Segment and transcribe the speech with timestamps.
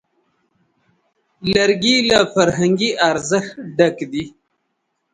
[1.53, 4.25] لرګی له فرهنګي ارزښت ډک دی.